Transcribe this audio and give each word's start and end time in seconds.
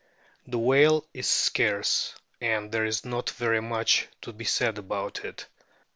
The 0.47 0.57
whale 0.57 1.05
is 1.13 1.29
scarce, 1.29 2.15
and 2.41 2.71
there 2.71 2.85
is 2.85 3.05
not 3.05 3.29
very 3.29 3.61
much 3.61 4.07
to 4.23 4.33
be 4.33 4.45
said 4.45 4.79
about 4.79 5.23
it. 5.23 5.45